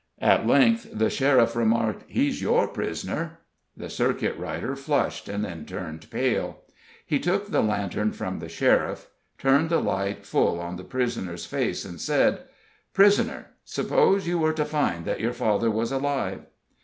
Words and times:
At 0.19 0.47
length 0.47 0.89
the 0.91 1.11
sheriff 1.11 1.55
remarked: 1.55 2.05
"He's 2.07 2.41
your 2.41 2.67
pris'ner." 2.67 3.37
The 3.77 3.87
circuit 3.87 4.35
rider 4.35 4.75
flushed 4.75 5.29
and 5.29 5.45
then 5.45 5.63
turned 5.63 6.09
pale. 6.09 6.61
He 7.05 7.19
took 7.19 7.51
the 7.51 7.61
lantern 7.61 8.11
from 8.11 8.39
the 8.39 8.49
sheriff, 8.49 9.11
turned 9.37 9.69
the 9.69 9.77
light 9.79 10.25
full 10.25 10.59
on 10.59 10.77
the 10.77 10.83
prisoner's 10.83 11.45
face, 11.45 11.85
and 11.85 12.01
said: 12.01 12.45
"Prisoner, 12.95 13.49
suppose 13.63 14.25
you 14.27 14.39
were 14.39 14.53
to 14.53 14.65
find 14.65 15.05
that 15.05 15.19
your 15.21 15.33
father 15.33 15.69
was 15.69 15.91
alive?" 15.91 16.47